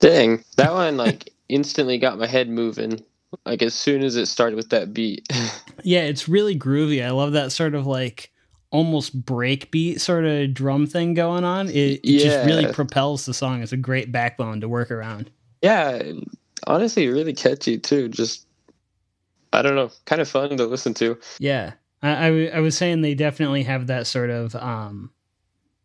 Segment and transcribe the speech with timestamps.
[0.00, 3.02] Dang, that one like instantly got my head moving.
[3.46, 5.28] Like as soon as it started with that beat.
[5.84, 7.04] yeah, it's really groovy.
[7.04, 8.32] I love that sort of like
[8.70, 11.68] almost breakbeat sort of drum thing going on.
[11.68, 12.24] It, it yeah.
[12.24, 13.62] just really propels the song.
[13.62, 15.30] It's a great backbone to work around.
[15.62, 16.02] Yeah,
[16.66, 18.08] honestly, really catchy too.
[18.08, 18.46] Just
[19.52, 21.18] I don't know, kind of fun to listen to.
[21.38, 21.72] Yeah,
[22.02, 25.10] I, I, I was saying they definitely have that sort of um,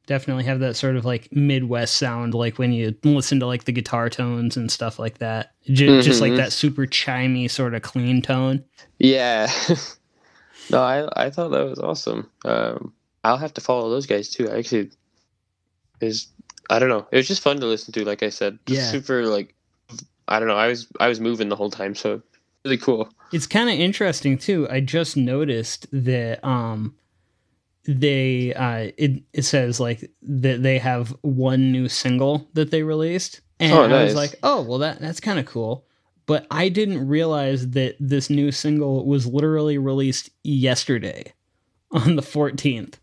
[0.06, 3.72] definitely have that sort of like Midwest sound, like when you listen to like the
[3.72, 5.54] guitar tones and stuff like that.
[5.66, 6.02] J- mm-hmm.
[6.02, 6.38] Just like mm-hmm.
[6.38, 8.64] that super chimey sort of clean tone.
[9.00, 9.52] Yeah.
[10.70, 12.30] no, I I thought that was awesome.
[12.44, 14.50] Um, I'll have to follow those guys too.
[14.50, 14.92] I actually
[16.02, 16.28] is
[16.70, 17.08] I don't know.
[17.12, 18.06] It was just fun to listen to.
[18.06, 18.84] Like I said, yeah.
[18.84, 19.54] super like
[20.28, 20.58] I don't know.
[20.58, 22.22] I was I was moving the whole time, so
[22.64, 23.10] really cool.
[23.32, 24.68] It's kind of interesting too.
[24.70, 26.96] I just noticed that um
[27.88, 33.42] they uh it it says like that they have one new single that they released
[33.60, 34.00] and oh, nice.
[34.00, 35.86] I was like, "Oh, well that that's kind of cool."
[36.26, 41.34] But I didn't realize that this new single was literally released yesterday
[41.92, 42.96] on the 14th.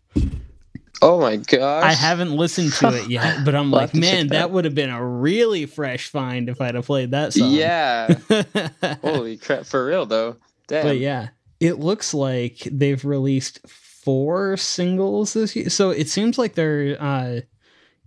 [1.01, 1.83] Oh my gosh.
[1.83, 5.03] I haven't listened to it yet, but I'm like, man, that would have been a
[5.03, 7.51] really fresh find if I'd have played that song.
[7.51, 8.13] Yeah.
[9.01, 10.37] Holy crap, for real though.
[10.67, 10.85] Damn.
[10.85, 13.59] But yeah, it looks like they've released
[14.03, 15.69] four singles this year.
[15.69, 17.41] So it seems like they're uh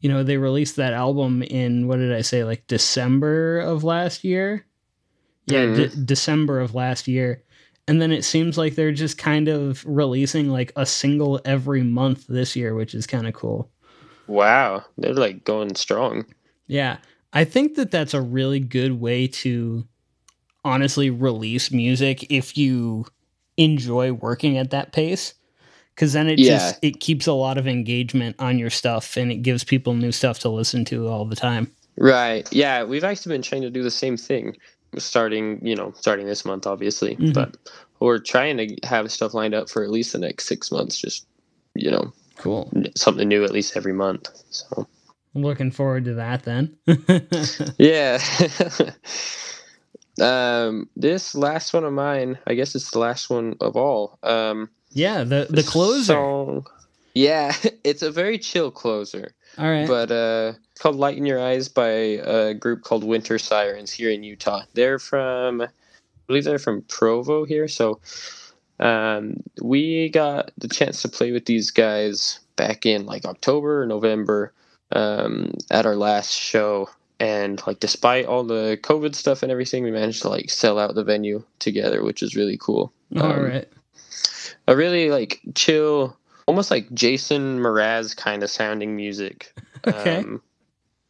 [0.01, 4.25] you know, they released that album in what did I say like December of last
[4.25, 4.67] year?
[5.47, 6.05] Yeah, mm-hmm.
[6.05, 7.43] December of last year
[7.89, 12.27] and then it seems like they're just kind of releasing like a single every month
[12.27, 13.71] this year, which is kind of cool.
[14.27, 16.27] Wow, they're like going strong.
[16.67, 16.99] Yeah,
[17.33, 19.87] I think that that's a really good way to
[20.65, 23.07] honestly release music if you
[23.57, 25.35] enjoy working at that pace
[25.97, 26.51] because then it yeah.
[26.51, 30.13] just it keeps a lot of engagement on your stuff and it gives people new
[30.13, 33.83] stuff to listen to all the time right yeah we've actually been trying to do
[33.83, 34.55] the same thing
[34.99, 37.17] starting, you know, starting this month, obviously.
[37.17, 37.33] Mm-hmm.
[37.33, 37.57] But
[38.01, 40.99] we're trying to have stuff lined up for at least the next six months.
[40.99, 41.27] Just,
[41.75, 42.73] you know, cool.
[42.95, 44.29] Something new at least every month.
[44.51, 44.87] So
[45.35, 46.77] I'm looking forward to that then.
[47.79, 48.19] yeah.
[50.21, 54.19] um, this last one of mine, I guess it's the last one of all.
[54.23, 56.15] Um, yeah, the the closer.
[56.15, 56.67] Song,
[57.15, 59.33] yeah, it's a very chill closer.
[59.59, 59.87] All right.
[59.87, 64.11] But uh, it's called Light in Your Eyes by a group called Winter Sirens here
[64.11, 64.63] in Utah.
[64.75, 65.69] They're from, I
[66.27, 67.69] believe they're from Provo here.
[67.69, 68.01] So
[68.81, 73.87] um, we got the chance to play with these guys back in like October or
[73.87, 74.53] November
[74.93, 76.89] um, at our last show.
[77.19, 80.95] And like, despite all the COVID stuff and everything, we managed to like sell out
[80.95, 82.93] the venue together, which is really cool.
[83.17, 83.69] All um, right.
[84.69, 86.17] A really like chill
[86.47, 89.53] almost like Jason Mraz kind of sounding music.
[89.87, 90.19] Okay.
[90.19, 90.43] Um,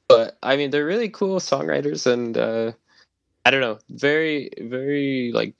[0.08, 2.72] but I mean, they're really cool songwriters, and uh,
[3.44, 5.54] I don't know, very, very like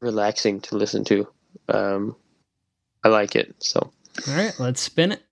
[0.00, 1.28] relaxing to listen to.
[1.68, 2.16] Um,
[3.04, 3.54] I like it.
[3.58, 3.92] So.
[4.28, 5.22] All right, let's spin it.